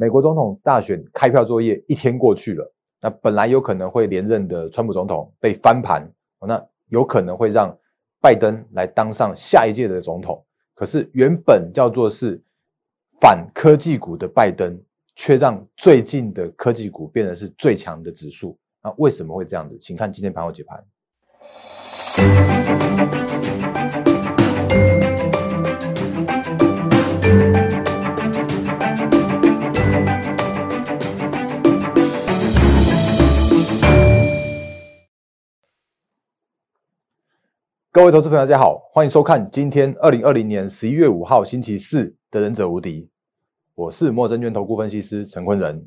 [0.00, 6.08] 美国总统大选开票作业一天过去了，那本来有可能会连任的川普总统被翻盘，
[6.46, 7.76] 那有可能会让
[8.20, 10.40] 拜登来当上下一届的总统。
[10.72, 12.40] 可是原本叫做是
[13.20, 14.80] 反科技股的拜登，
[15.16, 18.56] 却让最近的科技股变得是最强的指数。
[18.80, 19.76] 那为什么会这样子？
[19.80, 20.80] 请看今天盘后解盘。
[37.98, 43.02] 各位投资朋友，大家好，欢迎收看今天二零二零年十一月五号星期四的《忍者无敌》，
[43.74, 45.84] 我是莫证券投顾分析师陈坤仁。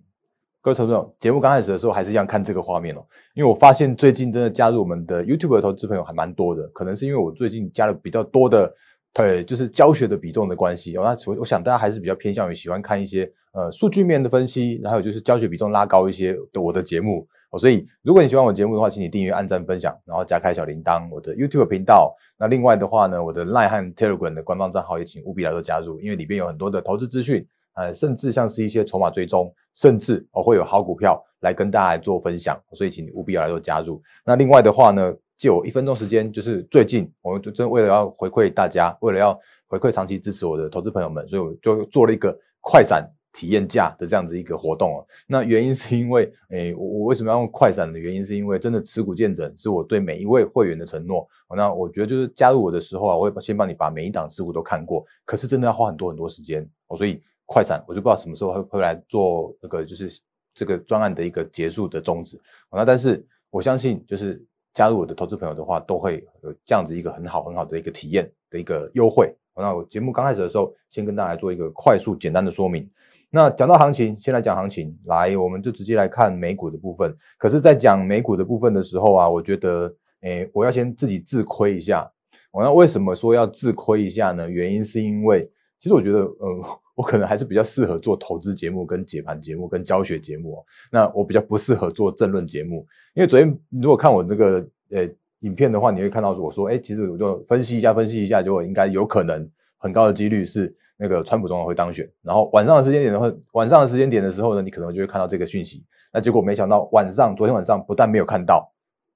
[0.59, 8.69] 各位投资朋友，节目刚开始的时候还是一样看这个画面哦，因为我发现最近真的加入我们的 YouTube 的投资朋友还蛮多的，可能是因为我最近加了比较多的，
[9.13, 11.03] 对，就是教学的比重的关系哦。
[11.05, 17.25] 那我我想大家还是比较偏向于喜欢看一些呃数据面的分析，然后就是教学比重拉高一些的我的节目。
[17.51, 21.07] 哦，所以如果你喜欢我节目的话，请你订阅、按赞、分享，然后加开小铃铛。
[21.11, 34.02] 我的 YouTube 频道，那另外的话呢，我的 Line 和 Telegram 的官方账号也请务必来做加入，因为里边有很多的投资资讯，呃，甚至像是一些筹码追踪，甚至哦会有好股票来跟大家做分享，所以请你务必要来做加入。
[34.25, 43.05] 那另外的话呢，借我一分钟时间，就是最近我们就真为了要回馈大家，为了要回馈长期支持我的投资朋友们，所以我就做了一个快闪。
[43.33, 51.27] 体验价的这样子一个活动哦，那原因是因为，诶，我我为什么要用快闪的原因，是因为真的持股见证是我对每一位会员的承诺。
[51.55, 60.21] 那我觉得就是加入我的时候啊，我会先帮你把每一档持股都看过，可是真的要花很多很多时间哦，所以快闪我就不知道什么时候会会来做那个就是
[60.53, 62.39] 这个专案的一个结束的终止。
[62.71, 64.43] 那但是我相信就是
[64.73, 69.33] 加入我的投资朋友的话，都会有这样子一个很好很好的一个体验的一个优惠。
[69.55, 72.89] 那我节目刚开始的时候，先跟大家做一个快速简单的说明。
[73.33, 74.93] 那讲到行情，先来讲行情。
[75.05, 77.15] 来，我们就直接来看美股的部分。
[77.37, 82.11] 可是，在讲美股的部分的时候啊，我觉得，诶，我要先自己自亏一下。
[82.52, 84.49] 我那为什么说要自亏一下呢？
[84.49, 85.49] 原因是因为，
[85.80, 90.61] 其实我觉得，呃，我可能还是比较适合做投资节目、跟解盘节目、跟教学节目。
[90.91, 94.55] 那我比较不适合做政论节目，因为昨天如果看我那个
[94.89, 95.08] 呃
[95.39, 100.75] 影片的话，你会看到我说，哎，其实我就分析一下，分析一下，就应该有可能很高的几率是。
[101.04, 105.84] 那个川普总统会当选，然后晚上的时间点的话，晚上的时间点的时候呢，你可能就会看到这个讯息。
[106.14, 108.72] 那结果没想到晚上，昨天晚上不但没有看到，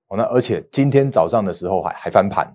[0.07, 2.51] 哦，那而且今天早上的时候还还翻盘，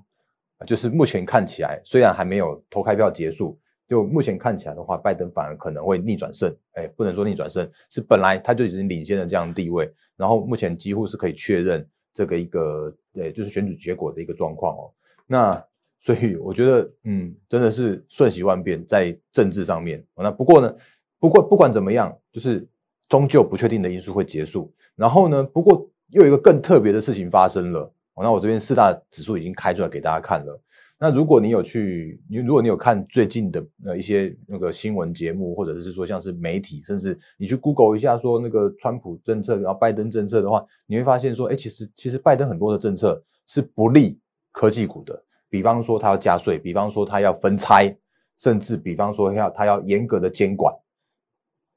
[0.67, 6.53] 就是目前看起来虽然还没有投开票结束，就目前看起来的话，拜登反而可能会逆转胜。
[6.73, 14.91] 哎，不能说逆转胜，是本来他就已经领先了这样的地位，然后目前几乎是可以确认这个一个，呃，就是选举结果的一个状况哦。
[15.25, 15.65] 那。
[16.01, 20.05] 所以我觉得，嗯，真的是瞬息万变在政治上面。
[20.17, 20.75] 那不过呢，
[21.19, 22.67] 不过不管怎么样，就是
[23.09, 24.73] 终究不确定的因素会结束。
[24.97, 27.93] 然后呢，不过又有一个更特别的事情发生了。
[28.17, 30.61] 那我这边四大指数已经开出来给大家看了。
[30.99, 44.19] 那如果你有去，你如果你有看最近的呃一些那个新闻节目，或者是说像是媒体，甚至你去 Google 一下说那个川普政策，然后拜登政策的话，你会发现说，哎，其实其实拜登很多的政策是不利
[44.53, 45.25] 科技股的。
[45.51, 47.95] 比方说他要加税，比方说他要分拆，
[48.39, 50.75] 甚至比方说要他要严格的监管。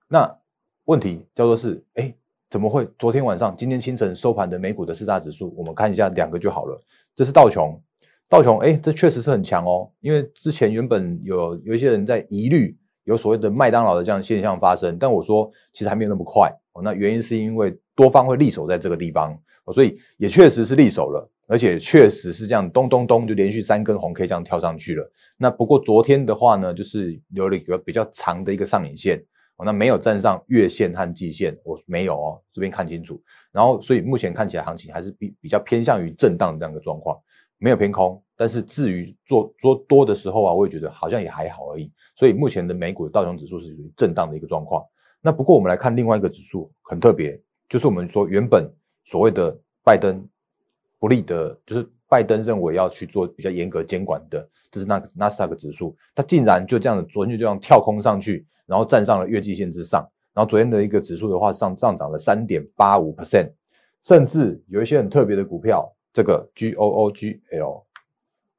[0.07, 0.33] 那
[0.85, 2.13] 问题叫做是，哎，
[2.49, 2.87] 怎么会？
[2.99, 6.79] 昨天晚上、今天清晨收盘的美股的四大指数，我们看一下两个就好了。
[7.15, 7.81] 这是道琼，
[8.29, 9.89] 道琼，哎，这确实是很强哦。
[10.01, 16.81] 因为之前原本有有一些人在疑虑有所谓的麦当劳的这样现象发生，但我说其实还没有那么快哦。
[16.83, 19.35] 那原因是因为多方会立守在这个地方，
[19.73, 21.27] 所以也确实是立守了。
[21.47, 25.11] 而且确实是这样，咚咚咚就连续三根红 K 这样跳上去了。
[25.37, 29.17] 那不过昨天的话呢，就是留了一个比较长的一个上影线，
[29.57, 33.21] 哦，那没有站上月线和季线，我没有哦，这边看清楚。
[33.51, 37.19] 然后所以目前看起来行情还是比比较偏向于震荡这样的状况，
[37.57, 38.21] 没有偏空。
[38.37, 41.91] 但是至于做做多的时候啊，我也觉得好像也还好而已。
[42.15, 44.83] 所以目前的美股的道琼指数是属于震荡的一个状况。
[45.21, 48.69] 那不过我们来看另外一个指数，很特别，就是我们说原本
[49.03, 50.25] 所谓的拜登。
[51.03, 63.51] 不利的，就是拜登认为要去做比较严格监管的，这是那纳斯达克指数，它竟然就这样子，昨天就这样跳空上去，然后站上了月季线之上，然后昨天的一个指数的话上上涨了三点八五 percent，
[64.01, 67.85] 甚至有一些很特别的股票，这个 G O O G L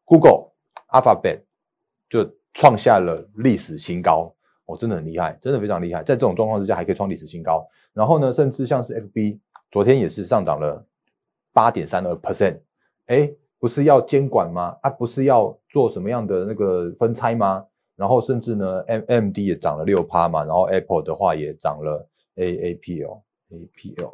[0.04, 0.50] Google
[0.90, 1.40] Alphabet
[2.10, 4.30] 就创下了历史新高，
[4.66, 9.40] 哦，真的很厉害，真的非常厉害，在这种状况之下还可以创历史新高，然后呢，甚至像是 F B
[9.70, 10.86] 昨天也是上涨了。
[11.54, 12.58] 八点三二 percent，
[13.06, 14.76] 哎，不是要监管吗？
[14.82, 17.64] 啊，不是要做什么样的那个分拆吗？
[17.96, 23.22] 然后甚至呢，M M D 也涨了六趴嘛，然后 Apple 的话也涨了 A A P L
[23.52, 24.12] A P L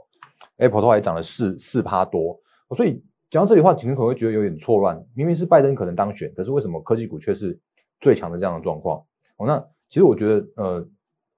[0.58, 2.38] Apple 的话也涨了四四趴多，
[2.76, 7.58] 所以讲到这里的话，可能可能会觉得有点错乱，明明是拜登可能当选，可是为什么科技股却是
[8.00, 9.02] 最强的这样的状况？
[9.38, 9.58] 哦，那
[9.88, 10.88] 其实我觉得，呃，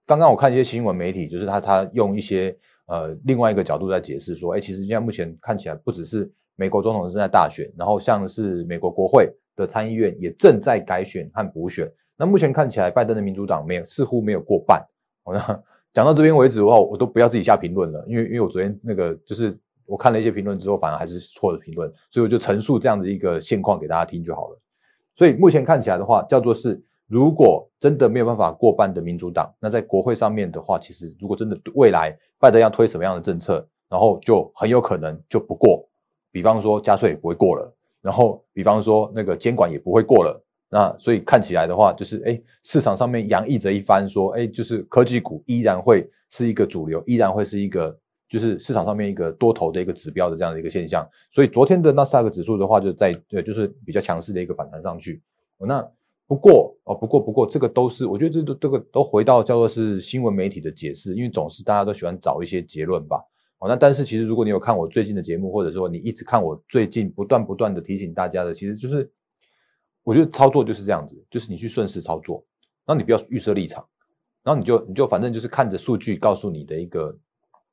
[0.04, 11.90] 刚刚我看一些新闻媒体，就是他他用一些呃另外一个角度在解释说，哎，其实现在目前看起来不只是美国总统正在大选，然后像是美国国会的参议院也正在改选和补选。
[12.16, 14.82] 那目前看起来，拜登的民主党没有似乎没有过半。
[15.24, 15.62] 好，那
[15.92, 24.58] 讲到这边为止的话，我都不要自己下评论了，因为因为我昨天那个就是我看了一些评论之后，反而还是错的评论，所以我就陈述这样的一个现况给大家听就好了。
[25.14, 26.82] 所以目前看起来的话，叫做是。
[27.12, 35.86] 如果真的没有办法过半的民主党，那在国会上面的话，其实如果真的未来拜登要推什么样的政策，然后就很有可能就不过。
[36.30, 37.70] 比方说加税也不会过了，
[38.00, 40.42] 然后比方说那个监管也不会过了。
[40.70, 47.94] 那所以看起来的话，就是哎，市场上面洋溢着一番说，哎，就是科技股依然会是一个主流，依然会是一个
[48.26, 51.06] 就是市场上面一个多头的一个指标的这样的一个现象。
[51.30, 55.20] 所以昨天的纳斯达克指数的话，就在对，就是比较强势的一个反弹上去。
[55.58, 55.86] 那。
[56.26, 63.22] 不过哦，不过不过，这个都是我觉得这都这个都回到叫做是新闻媒体的解释，因为总是大家都喜欢找一些结论吧。
[63.58, 69.10] 哦，那但是其实如果你有看我最近的节目，或者说你一直看我最近不断不断的提醒大家的，其实就是
[70.02, 72.44] 我觉得操作就是这样子，就是你去顺势操作，
[72.86, 73.86] 然后你不要预设立场，
[74.42, 77.16] 然后你就你就反正就是看着数据告诉你的一个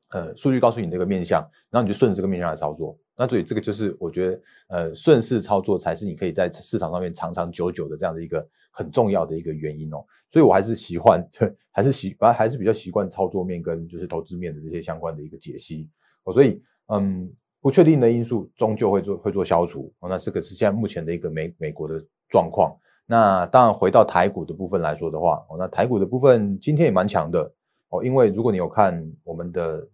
[0.10, 1.42] 呃数据告诉你的一个面向，
[1.72, 2.98] 然后你就顺着这个面向来操作。
[3.22, 9.98] 那所以这个就是我觉得，呃，顺势操作才是你可以在市场上面长长久久的这样的一个很重要的一个原因哦。
[10.30, 11.22] 所以我还是喜欢，
[11.70, 15.86] 还是习，反正还是比较习惯操作面跟就是投资面的这些相关的一个解析。
[16.24, 17.30] 哦，所以嗯，
[17.60, 19.94] 不确定的因素终究会做会做消除。
[20.00, 22.74] 哦，那这个是现在目前的一个美美国的状况。
[23.06, 27.52] 那当然回到台股的部分来说的话，哦，那台股的部分今天也蛮强的
[27.90, 29.86] 哦，因为如果你有看我们的。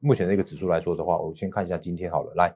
[0.00, 2.32] 目前的一个指数来说的话，我先看一下今天好了。
[2.34, 2.48] 来，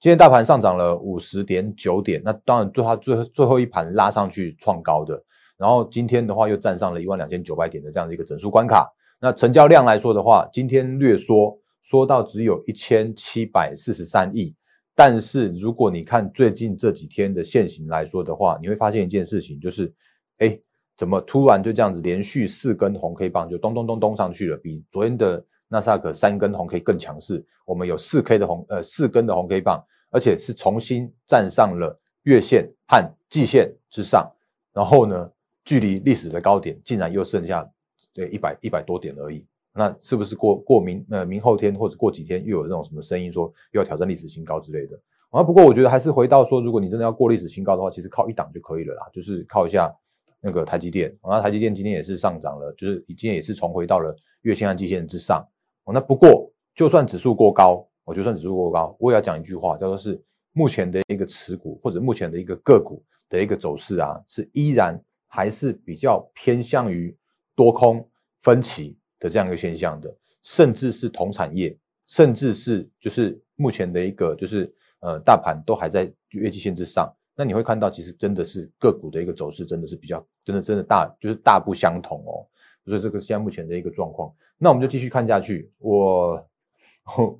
[0.00, 5.20] 今天大盘上涨了五十点九点，那当然最后最最后一盘拉上去创高的，
[5.56, 8.88] 然后今天的话又站上了一万两千九百点的这样的一个整数关卡。
[9.20, 14.54] 那成交量来说的话，今天略缩，缩到只有一千七百四十三亿。
[14.94, 19.92] 但是如果你看最近这几天的现形来说的话，你会发现一件事情，就是
[20.38, 20.56] 哎，
[20.96, 25.44] 怎么突然就这样子连续四根红 K 棒就咚咚咚咚上去了，比昨天的。
[25.74, 34.30] 纳斯达克三根红 K 更强势，我们有四 K 的红，呃，四根的红 K 棒，而且是重新站上了月线和季线之上，
[34.72, 35.28] 然后呢，
[35.64, 37.68] 距离历史的高点竟然又剩下
[38.12, 44.96] 对一百一百多点而已，那是不是过过明呃明后天或者过几天又有那种什么声音说又要挑战历史新高之类的？
[45.30, 49.92] 啊，不过我觉得还是回到说，如果你真的要过历史新高的话，其实靠一档就可以了啦，就是靠一下
[50.40, 55.44] 那个台积电，然后台积电今天也是上涨了，就是今天也是重回到了月线和季线之上。
[55.84, 60.20] 哦，那不过就算指数过高，我就算指数过高，我也要讲一句话，叫做是
[60.52, 67.16] 目前的一个持股或者目前的一个个股的一个走势啊，是依然还是比较偏向于
[67.54, 68.06] 多空
[68.42, 71.76] 分歧的这样一个现象的，甚至是同产业，
[72.06, 82.46] 甚至是就是目前的一个就是呃大盘都还在月季线之上，那你会看到其实真的是个股的一个走势真的是比较真的真的大就是大不相同哦。
[82.84, 85.70] 所以这个现在目前的一个状况，那我们就继续看下去。
[85.78, 86.44] 我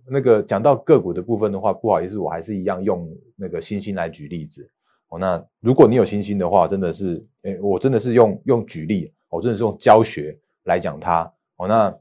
[0.06, 4.70] 那个讲到个股的部分的话，不好意思，我还是一样用那个星星来举例子。
[5.08, 11.30] 哦，那如果你有星星的话，真的是，诶，我真的是用用举例，我真的是用教学来讲它。
[11.56, 11.94] 哦，那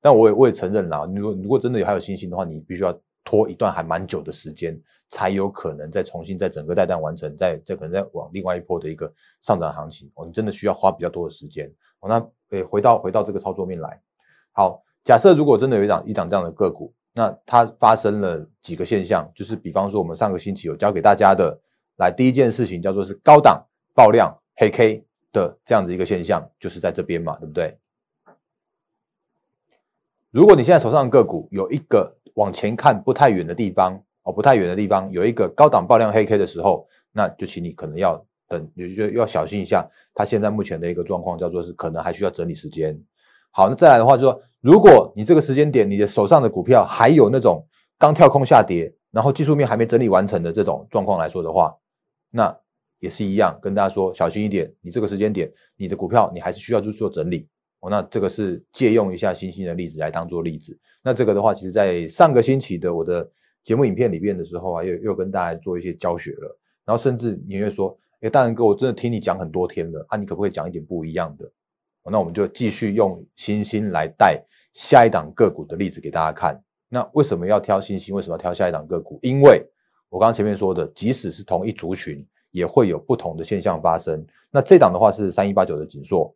[0.00, 10.10] 但我也我也承认啦，如果如果真的有还有星星的话，你必须要拖一段还蛮久的时间，才有可能再重新在整个带单完成，再再可能再往另外一波的一个上涨行情。
[10.14, 11.72] 哦，你真的需要花比较多的时间。
[12.00, 12.28] 哦，那。
[12.50, 14.00] 诶，回到回到这个操作面来，
[14.52, 21.60] 好，假设如果真的有一档一档这样的个股，那它发生了几个现象，就是比方说我们上个星期有教给大家的，
[21.98, 23.62] 来第一件事情叫做是高档
[23.94, 27.76] 爆量黑 K 的这样子一个现象，就是在这边嘛，对不对？
[30.30, 38.24] 如果你现在手上的个股有一个往前看不太远的地方哦，不太远的地方有一个高档爆量黑 K 的时候，那就请你可能要。
[38.48, 42.98] 等，也就要小心一下，它现在目前的一个状况叫做是可能还需要整理时间。
[43.50, 47.64] 好，那再来的话就说，如果你这个时间点你的手上的股票还有那种
[47.98, 51.74] 刚跳空下跌，然后技术面还没整理完成的这种状况来说的话，
[52.32, 52.56] 那
[53.00, 54.72] 也是一样，跟大家说小心一点。
[54.80, 57.48] 你这个时间点你的股票你还是需要去做整理。
[57.80, 60.78] 哦，那这个是借用一下星星的例子来当做例子。
[61.02, 63.28] 那这个的话，其实在上个星期的我的
[63.64, 66.58] 节目影片里边的时候啊，又又跟大家做一些教学了。
[66.84, 67.98] 然后甚至你会说。
[68.20, 71.48] 哎，大仁哥，我真的听你讲很多天了啊，你可不可以讲一点不一样的？
[72.10, 76.58] 那我们就继续用星星来带下一档个股的例子给大家看。
[76.88, 78.14] 那为什么要挑星星？
[78.14, 79.20] 为什么要挑下一档个股？
[79.22, 79.62] 因为
[80.08, 84.26] 我刚刚前面说的，即使是同一族群，也会有不同的现象发生。
[84.50, 86.34] 那这档的话是三一八九的锦硕。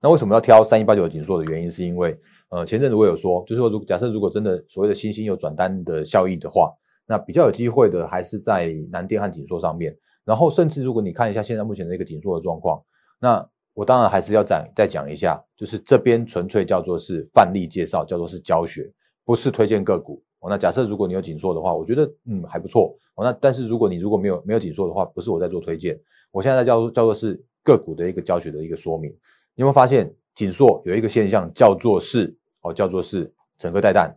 [0.00, 2.16] 那为什么要挑三一八九的锦硕的原因，是因为
[2.48, 6.72] 呃前阵子我有说，就是说如假设如果真的所谓的星星有转单的效益的话，
[7.04, 9.94] 那比较有机会的还是在南电和锦硕上面。
[10.24, 12.82] 然后甚至如果你看一下现在目前的一个锦硕的状况，
[13.18, 18.92] 那我当然还是要再再讲一下，就是这边纯粹叫做是范例介绍，叫做是教学，
[19.24, 20.22] 不是推荐个股。
[20.40, 22.94] 哦，那假设如果你有紧缩的话，我觉得嗯还不错。
[23.14, 25.98] 哦，那但是如果你如果没有没有紧缩的话，不是我在做推荐，
[26.30, 29.10] 我现在在叫叫做是个股的一个教学的一个说明。
[29.54, 34.14] 你有没有发现紧缩有一个现象叫做是哦叫做是整个带弹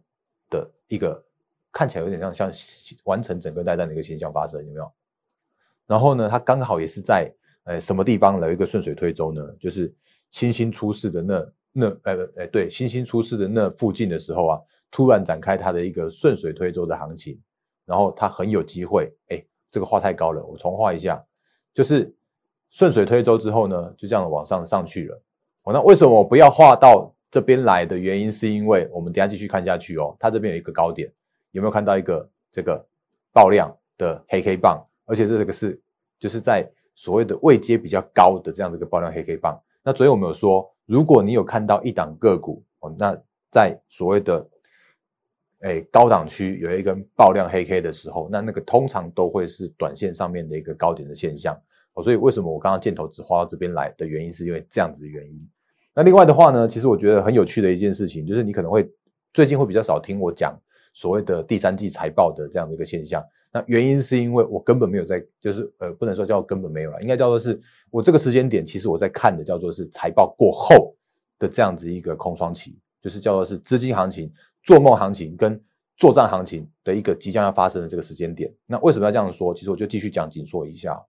[0.50, 1.24] 的一个
[1.72, 2.52] 看起来有点像像
[3.04, 4.92] 完成整个带弹的一个现象发生，有没有？
[5.88, 7.32] 然后呢，它刚好也是在。
[7.68, 9.42] 哎，什么地方来一个顺水推舟呢？
[9.60, 9.92] 就是
[10.30, 14.62] 星星出世的那那呃哎对，星星出世的那附近的时候啊，
[14.92, 17.42] 突然展开它的一个顺水推舟的行情，
[17.84, 19.12] 然后它很有机会。
[19.30, 21.20] 哎，这个画太高了，我重画一下，
[21.74, 22.14] 就是
[22.70, 25.20] 顺水推舟之后呢，就这样往上上去了。
[25.64, 31.12] 哦，那为什么我不要画到这边来的原因，是因为我们等下继续看下去哦，它这边有一个高点，
[31.50, 32.86] 有没有看到一个这个
[33.34, 34.86] 爆量的黑 K 棒？
[35.06, 35.82] 而且这个是
[36.20, 36.70] 就是在。
[36.98, 43.14] 所谓的位阶比较高的这样的一个爆量黑 K 棒，那昨天我们有说，如果你有看到一档个股哦，那
[43.52, 44.48] 在所谓的
[45.60, 51.54] 哎高档区有一根爆量黑 K 的时候，那那个通常都会是短线上面的一个高点的现象
[51.96, 52.02] 哦。
[52.02, 55.50] 所以为什么我刚刚箭头只画到这边来的原因，是因为这样子的原因。
[55.94, 58.90] 那另外的话呢，其实我觉得很有趣的一件事情，就是你可能会
[59.34, 60.58] 最近会比较少听我讲
[60.94, 63.22] 所谓的第三季财报的这样的一个现象。
[63.56, 67.58] 那原因是因为我根本没有在，就是呃，不能说叫根本没有了，应该叫做是
[67.90, 70.94] 我这个时间点，其实我在看的叫做是财报过后
[71.40, 74.30] 的这样子一个空窗期，就是叫做是资金行情、
[74.62, 75.58] 做梦行情跟
[75.96, 78.54] 作战行情的一个即将要发生的这个时间点。
[78.68, 79.56] 那为什么要这样说？
[79.56, 81.02] 其实我就继续讲紧缩一下。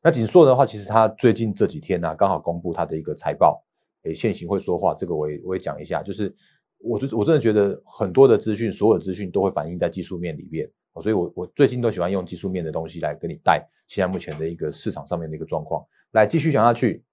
[0.00, 3.64] 那紧缩的话，其实它最近这几天呢，刚好公布它的一个财报，
[4.04, 6.32] 诶，现行会说话，这个我也我也讲一下，就是
[6.78, 10.70] 我就我真的觉得很多的资讯，所有的资讯都会反映在技术面里面。
[10.94, 15.84] 所以，我我最近都喜欢用技术面的东西来跟你带现在目前的一个市场上面的一个状况。
[16.12, 17.04] 来继续讲下去，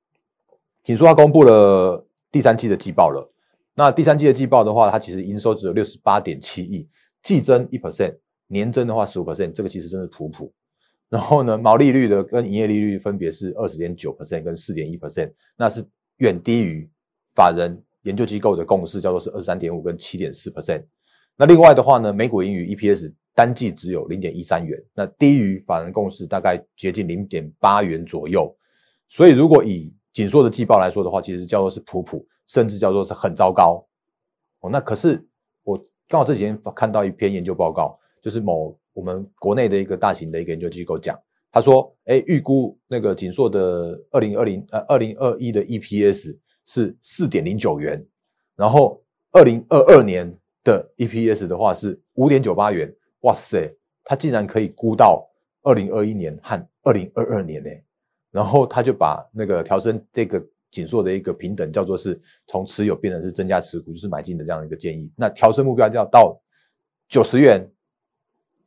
[0.84, 3.32] 锦硕它公布了第三季的季报了。
[3.76, 6.90] 那第三季的季报的话，它其实营收只有六十八点七亿，
[7.22, 8.18] 季增一 percent，
[8.48, 10.52] 年增的话十五 percent，这个其实真是普普。
[11.08, 16.90] 然后呢，毛利率的跟营业利率分别是二十点九 percent 跟四点一 percent，那是远低于
[17.36, 20.84] 法人研究机构的共识，叫做是二十三点五跟七点四 percent。
[21.38, 23.14] 那另外的话呢，美股盈余 EPS。
[23.38, 28.52] 单季只有零点一三元，那低于法人共识大概接近零点八元左右。
[29.10, 33.86] 所以如果以紧缩的季报来说的话，其实叫做是普普，甚至叫做是很糟糕。
[34.62, 35.24] 哦，那可是
[35.64, 35.78] 我
[36.08, 41.16] 刚好这几天看到一篇研究报告，就是某我们国内的一个大型的一个研究机构讲，
[41.52, 48.04] 他说，哎，预估那个紧缩的二零二零呃二零二一的 EPS 是四点零九元，
[48.56, 49.00] 然后
[49.32, 52.92] 二零二二年的 EPS 的话是五点九八元。
[53.22, 55.28] 哇塞，他竟然可以估到
[55.64, 57.70] 二零二一年和二零二二年呢，
[58.32, 65.12] 然后他就把那个调升这个紧缩的一个平等叫做是从持有变成是增加持股，就是买进的这样一个建议。
[65.16, 66.40] 那调升目标要到
[67.10, 67.68] 九十元，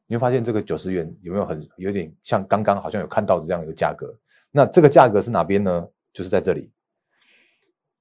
[0.07, 4.15] 你会发现这个九十元有没有很有点像刚刚好像有看到的这样一个价格？
[4.51, 5.89] 那这个价格是哪边呢？
[6.13, 6.73] 就是在这里，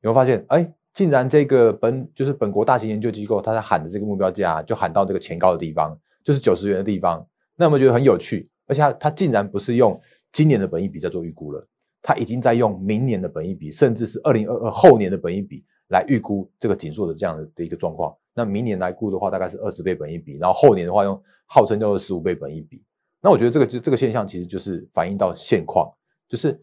[0.01, 5.95] 你会发现，哎，竟然这个本就是本国大型研究机构他在喊的这个目标价，就喊到这个前高的地方。
[6.29, 9.99] 就是九十元的地方，那我们觉得很有趣，而且它它竟然不是用
[10.31, 11.67] 今年的本益比在做预估了，
[12.03, 18.15] 它已经在用明年的本益比，甚至是二零二二后年的本益比来预估这个紧缩的这样的的一个状况。
[18.35, 22.79] 那明年来估的话，大概是二十倍本益比，然后后年的话用号称叫做十五倍本益比。
[23.23, 25.91] 那我觉得这个就这个现象其实就是反映到现况，
[26.27, 26.61] 就是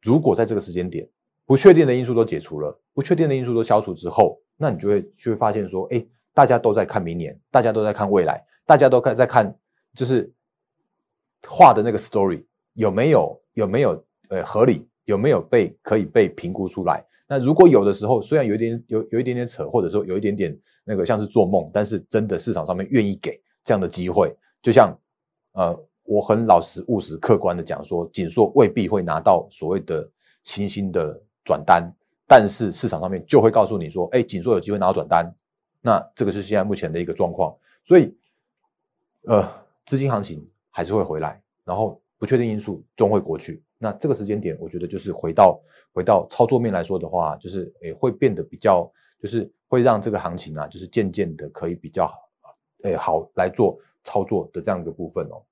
[0.00, 1.08] 如果在这个时间点
[1.44, 8.44] 不确定的因素都解除了，不确定的因素都消除之后，那你就会就会发现说，哎，大家都在看明年，大家都在看未来。
[8.68, 9.56] 大家都看在看，
[9.94, 10.30] 就是
[11.46, 12.44] 画的那个 story
[12.74, 17.02] 有没有有没有呃合理，有没有被可以被评估出来？
[17.26, 24.94] 那如果有的时候，虽然有一点有有一点点扯，或者说有一点点那个像是做梦，但是真的市场上面愿意给这样的机会，就像
[25.52, 30.06] 呃我很老实务实客观的讲说，锦硕未必会拿到所谓的
[30.42, 31.90] 新兴的转单，
[32.26, 35.34] 但是市场上面就会告诉你说，哎，锦硕有机会拿到转单，
[35.80, 38.14] 那这个是现在目前的一个状况，所以。
[39.28, 39.46] 呃，
[39.84, 43.62] 资金行情还是会回来，然后不确定因素终会过去。
[43.76, 45.60] 那这个时间点，我觉得就是回到
[45.92, 52.10] 回到操作面来说的话，就是诶会变得比较，就是会让这个行情啊，就是渐渐的可以比较
[52.84, 55.42] 诶好来做操作的这样一个部分哦。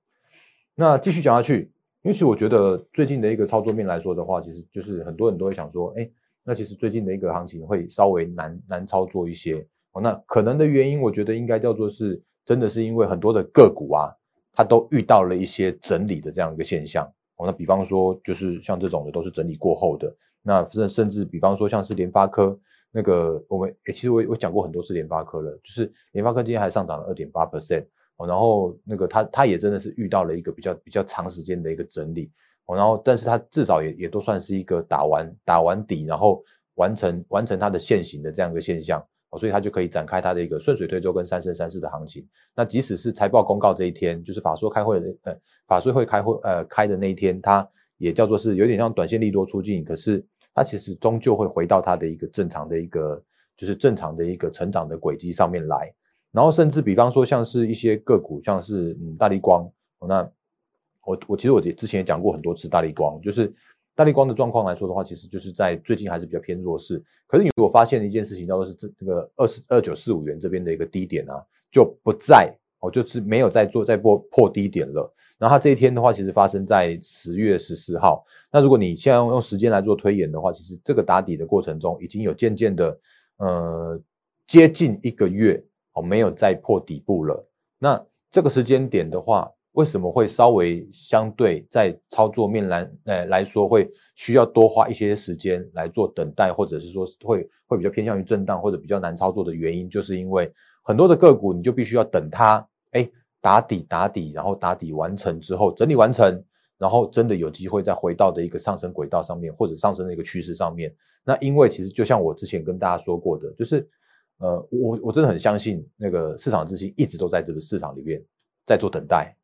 [0.75, 6.11] 那继续讲下去，因为其实我觉得最近的一个操作面来说的话，其实就是很多人都会想说，哎，
[6.43, 10.01] 那其实最近的一个行情会稍微难难操作一些哦。
[10.01, 14.11] 那可能的原因，我觉得应该叫做是真的是因为很多的个股啊，
[14.55, 17.05] 它都遇到了一些整理的这样一个现象。
[17.39, 22.59] 哦，那比方说就是像这种的都是整理过后的，那甚甚至比方说像是联发科
[22.91, 27.85] 那个，我们诶其实我我讲过很多次联发科了，就是联发科今天还上涨了二点八 percent
[28.17, 32.31] 哦，然后那个它它也真的是遇到了一个比较比较长时间的一个整理
[32.65, 36.43] 哦，然后但是它至少也也都算是一个打完打完底，然后
[36.77, 39.05] 完成完成它的现形的这样一个现象。
[39.39, 42.27] 所以它就可以展开它的一个顺水推舟跟三生三世的行情。
[42.55, 47.69] 那即使是财报公告这一天，就是法说开会的呃法说会开会呃开的那一天，它
[47.99, 53.23] 也叫做是有点像短线利多出尽，可是它其实终究会回到它的一个正常的一个
[53.57, 55.93] 就是正常的一个成长的轨迹上面来。
[56.33, 59.71] 然后甚至比方说像是一些个股，像是嗯大力光，
[60.09, 60.23] 那
[61.05, 63.53] 我我其实我之前也讲过很多次大力光，就是。
[63.97, 67.03] 大力光的状况来说的话，其实就是在最近还是比较偏弱势。
[67.27, 75.13] 可是你如果发现一件事情，叫做是这这个二十二九四五元这边的一个低点啊，就不在哦，就是没有再做再破破低点了。
[75.39, 78.25] 然后它这一天的话，其实发生在十月十四号。
[78.53, 82.99] 那如果你现在用时间来做推演的话，其实这个打底的过程中，已经有渐渐的
[83.39, 84.01] 呃
[84.47, 85.63] 接近一个月
[85.95, 87.49] 哦，没有再破底部了。
[87.79, 100.51] 那这个时间点的话，为什么会稍微相对在操作面来呃来说会需要多花一些时间来做等待，或者是说会会比较偏向于震荡或者比较难操作的原因，就是因为
[100.83, 103.07] 很多的个股你就必须要等它哎
[103.43, 106.43] 打底打底，然后打底完成之后整理完成，
[106.79, 110.91] 然后真的有机会再回到的一个上升轨道上面或者上升的一个趋势上面。
[111.23, 113.87] 那因为其实就像我之前跟大家说过的，就是
[114.39, 118.25] 呃我我真的很相信那个市场资金一直都在这个市场里面
[118.65, 119.37] 在做等待。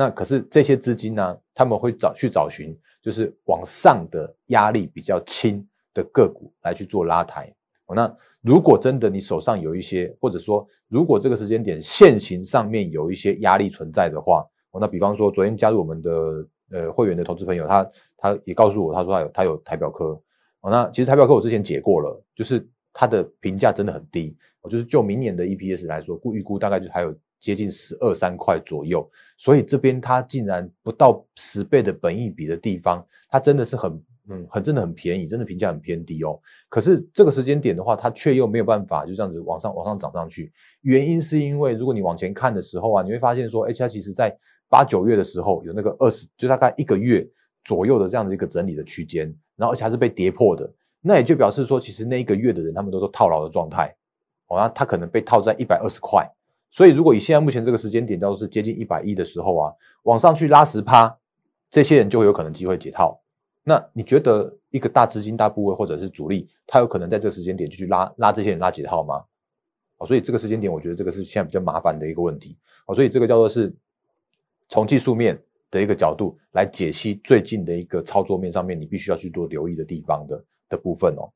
[0.00, 1.38] 那可是这些资金呢？
[1.54, 7.54] 他们会找去找寻，就是往上的压力比较轻的个股来去做拉抬。
[7.94, 8.10] 那
[8.40, 14.42] 如果真的你手上有一些，或者说如果这个时间点现行上面有一些压力存在的话，
[14.80, 16.10] 那比方说昨天加入我们的
[16.70, 20.18] 呃会员的投资朋友，他他也告诉我，他说他有他有台表科。
[20.62, 24.34] 那其实台表科我之前解过了，就是它的评价真的很低。
[24.62, 27.14] 我就是就明年的 EPS 来说，估预估大概就还有。
[27.40, 36.38] 接近十二三块左右，所以这边它竟然不到十倍的本益比的地方，它真的是很嗯很真的很便宜，真的评价很偏低哦。
[36.68, 40.52] 可是这个时间点的话，它却又没有办法就这样子往上往上涨上去。
[40.82, 44.36] 原因是因为如果你往前看的时候啊，你会发现说，哎，它其实在
[44.68, 47.26] 八九月的时候有那个二十就大概一个月
[47.64, 53.94] 左右的这样的一个整理的区间，然后而且还是被跌破的，那也就表示说，其实那一个月的人他们都是套牢的状态，
[54.48, 56.30] 哦，那他可能被套在一百二十块。
[56.70, 61.18] 所以，如果以现在目前这个时间点，叫做是接近一百亿的时候啊，往上去拉十趴，
[61.68, 63.20] 这些人就会有可能机会解套。
[63.64, 69.24] 那你觉得一个大资金、大部位或者是主力，他有可能在这个时间点就去拉拉这些人拉解套吗？
[69.98, 72.56] 哦，所以这个时间点，我觉得这个是现在比较麻烦的一个问题。
[72.86, 73.74] 哦，所以这个叫做是
[74.68, 75.36] 从技术面
[75.70, 81.28] 的一个角度来解析最近的一个操作面上面，你必须要去做留意的地方的的部分哦。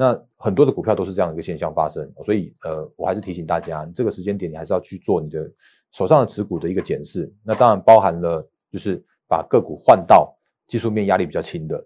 [0.00, 5.46] 那很多的股票都是这样的一个现象发生，所以呃，我还是提醒大家，这个时间点你还是要去做你的
[5.92, 7.30] 手上的持股的一个检视。
[7.44, 10.34] 那当然包含了就是把个股换到
[10.66, 11.78] 技术面压力比较轻的，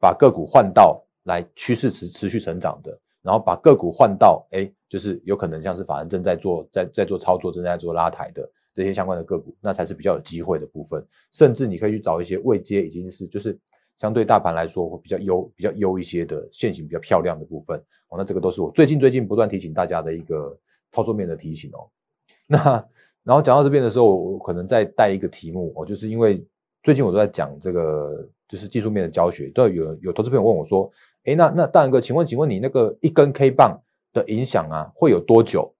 [0.00, 11.06] 把个股换到来趋势持持续成长的，然后把个股换到哎，就是有可能像是法人正在做在在做操作，正在做拉抬的这些相关的个股，那才是比较有机会的部分。
[11.32, 13.58] 甚至你可以去找一些未接已经是就是。
[13.98, 17.76] 相对大盘来说，会比较优、比较优一些的线型比较漂亮的部分
[18.08, 18.16] 哦。
[18.16, 20.56] 那这个都是我最近最近不断提醒大家的一个
[20.92, 21.90] 操作面的提醒哦。
[22.46, 22.84] 那
[23.24, 26.42] 然后讲到这边的时候，我可能再带一个题目哦，就是因为
[26.82, 30.90] 最近我都在讲这个就是技术面的教学，都有有投资朋友问我说
[31.26, 33.82] ：“哎，那那大仁哥，请问请问你那个一根 K 棒
[34.12, 35.74] 的影响啊，会有多久？”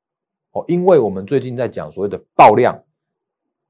[0.52, 2.83] 哦，因为我们最近在讲所谓的爆量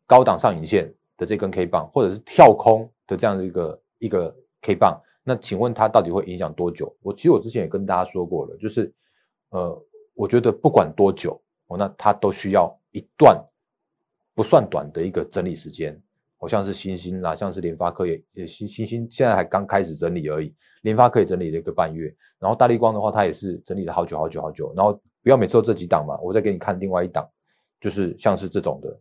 [0.07, 3.79] 高档上影线的这根 K 棒，或者是跳空的这样的一个。
[3.99, 6.95] 一个 K 棒，那请问它到底会影响多久？
[7.03, 8.93] 我其实我之前也跟大家说过了，就是
[9.51, 9.85] 呃，
[10.15, 13.39] 我觉得不管多久哦，那它都需要一段
[14.35, 16.01] 不算短的一个整理时间。
[16.41, 24.73] 好像是星星啦，像是联发科也也星星星现在还刚开始整理而已，联发科也整理了一个半月，然后大力光的话，它也是整理了好久好久好久。
[24.77, 27.29] 然后不要每次都这几档嘛，我再给你看另外一档，
[27.81, 29.01] 就是像是这种的。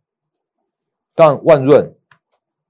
[1.14, 1.88] 但万润，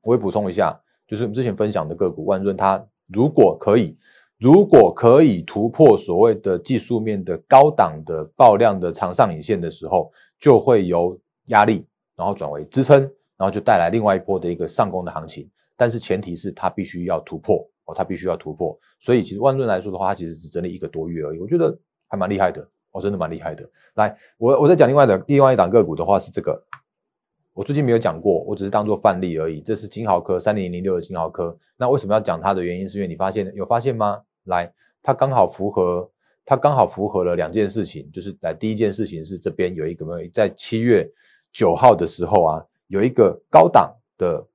[0.01, 0.77] 我会补充一下。
[1.07, 3.97] 就是我们之前分享的个股万润，它如果可以，
[4.37, 12.99] 如果可以突破所谓的技术面的高档的爆量的长上影线的时候，就会由压力，然后转为支撑，
[13.37, 15.49] 然后就带来另外一波的一个上攻的行情。
[15.77, 18.77] 但是前提是它必须要突破哦，它必须要突破。
[18.99, 21.77] 所以其实万润来说的话，它其实只整理一个多月而已，我觉得
[22.09, 23.67] 还蛮厉害的哦，真的蛮厉害的。
[23.95, 26.61] 来，我我再讲另外的另外一档个股的话是这个。
[27.57, 29.61] 我最近没有讲过，我只是当做范例而已。
[29.61, 31.57] 这是金豪科三零零六的金豪科。
[31.75, 32.87] 那为什么要讲它的原因？
[32.87, 34.21] 是因为你发现有发现吗？
[34.43, 36.07] 来，它刚好符合，
[36.45, 41.09] 它刚好符合了两件事情，就是在第一件事情是这边有一个没有在七月
[41.51, 44.45] 九号的时候啊，有一个高档的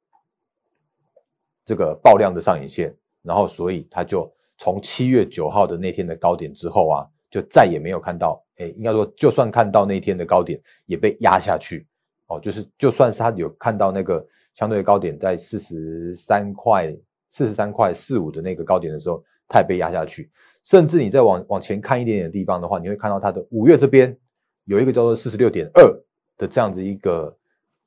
[1.65, 11.85] 这个爆量的上影线，然后所以它就从七月九号的那天的高点之后啊，就再也没有看到，哎，应该说就算看到那天的高点，也被压下去。
[12.33, 16.95] 哦，就是就算是他有看到那个相对高点在四十三块、
[17.31, 20.31] 四十三块四五的那个高点的时候，它也被压下去。
[20.62, 24.16] 甚至你再往往前看一点点的地方的话，你会看到它的五月这边
[24.64, 25.83] 有一个叫做四十六点二
[26.38, 27.37] 的这样子一个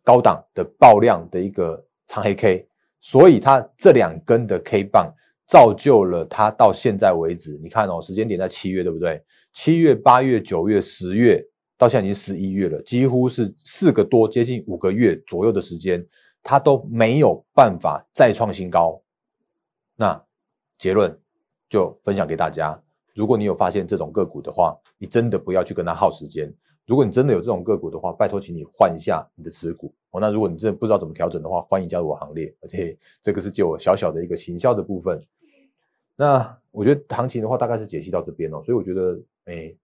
[0.03, 2.67] 高档的爆量的一个长黑 K，
[3.01, 5.13] 所以它这两根的 K 棒
[5.47, 9.23] 造就了它到现在为止，你看哦，时间点在七月，对不对？
[9.53, 11.43] 七月、八月、九月、十月。
[11.77, 16.05] 到现在已经十一月了，几乎是四个多，接近五个月左右的时间，
[16.41, 19.01] 它都没有办法再创新高。
[19.95, 20.23] 那
[20.77, 21.19] 结论
[21.69, 22.81] 就分享给大家：
[23.13, 26.53] 如果你有发现这种个股的话，你真的不要去跟它耗时间。
[26.85, 30.21] 如果你真的有这种个股的话，拜托请你换一下你的持股哦。
[30.21, 32.55] 那如果你真的不知道怎么调整的话，欢迎加入我行列。
[32.61, 35.21] 而且这个是借我小小的一个行销的部分。
[36.15, 38.61] 那我觉得行情的话，大概是解析到这边哦。
[38.61, 39.75] 所以我觉得，哎，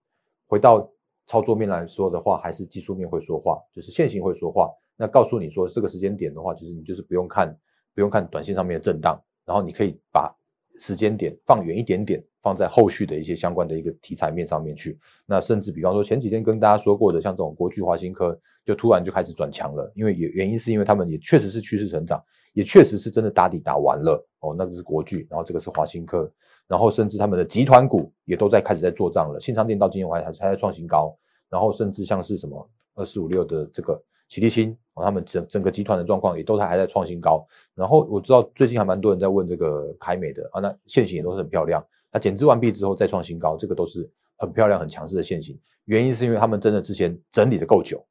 [0.47, 0.89] 回到。
[1.32, 4.70] 操作面来说的话，还是技术面会说话，就是线型会说话。
[4.98, 7.58] 那告诉你说这个时间点的话，其实你就是不用看，
[7.96, 10.30] 不用看短线上面的震荡，然后你可以把
[10.78, 15.00] 时间点放远一点点，放在后续的一些相关的一个题材面上面去。
[15.26, 24.54] 那甚至比方说前几天跟大家说过的，像这种国巨、华新科，就突然就开始转强了，因为原原因是因为他们也确实是趋势成长，也确实是真的打底打完了哦。
[24.54, 26.30] 那个是国巨，然后这个是华新科。
[26.71, 31.13] 然后甚至他们的集团股也都在开始在做账了，信昌店到今天还还还在创新高，
[31.49, 37.45] 然后甚至像是什么二四五六的这个启力新，他们整整个集团的状况也都还还在创新高。
[37.75, 45.60] 然后我知道最近还蛮多人在问这个凯美的啊，那线型也都是很漂亮，那减资完毕之后再创新高，这个都是很漂亮很强势的线型。
[45.84, 48.01] 原因是因为他们真的之前整理的够久，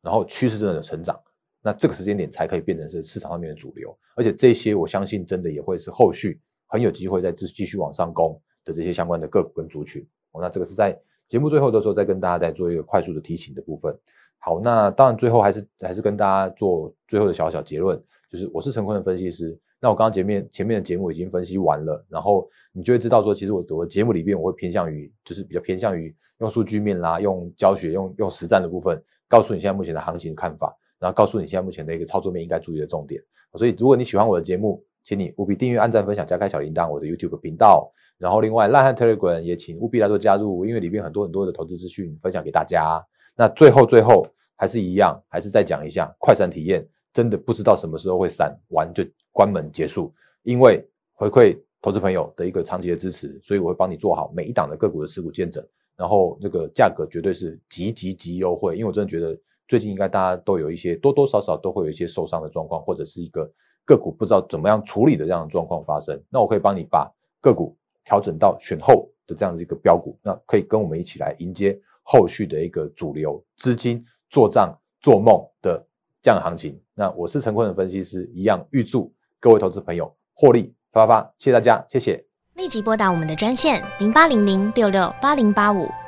[0.00, 1.20] 然后趋势真的有成长，
[1.60, 6.40] 那这个时间点才可以变成是市场上面的主流，而且这些我相信真的也会是后续。
[6.66, 10.98] 很有机会再继继续往上攻的这些相关的个股跟族群，哦，那这个是在
[11.28, 13.96] 节目最后的时候再跟大家再做一个快速的提醒的部分。
[14.38, 18.00] 好，那当然最后还是还是跟大家做最后的小小结论，
[18.30, 19.58] 就是我是陈坤的分析师。
[19.80, 33.22] 那我刚刚前面前面的节目已经分析完了，然后你就会知道说，其实我我的节目里边我会偏向于就是比较偏向于用数据面啦，用教学用用实战的部分，告诉你现在目前的行情看法，然后告诉你现在目前的一个操作面应该注意的重点。
[33.54, 37.92] 所以如果你喜欢我的节目，请你务必订阅、按赞、分享、加开小铃铛，我的 YouTube 频道。
[38.18, 43.00] 然后另外，烂汉 Telegram 也请务必来做加入，因为里面很多很多的投资资讯分享给大家。
[43.36, 50.12] 那最后最后还是一样，还是再讲一下快闪体验，真的不知道什么时候会闪完就关门结束。
[50.42, 55.64] 因为回馈投资朋友的一个长期的支持，所以我会帮你做好每一档的个股的持股见证。
[55.96, 59.38] 然后这个价格绝对是极极极优惠，因为我真的觉得
[59.68, 63.48] 最近应该大家都有一些多多少少都会有一些受伤的状况，或者是一个。
[63.86, 75.82] 个股不知道怎么样处理的这样的状况发生，那我可以帮你把个股调整到选后的这样的一个标股，那可以跟我们一起来迎接后续的一个主流资金做账做梦的
[76.20, 76.78] 这样的行情。
[76.94, 82.24] 那我是陈坤的分析师，一样预祝各位投资朋友获利发发，谢谢大家，谢谢。
[82.54, 85.86] 立即拨打我们的专线零八零零六六八零八五。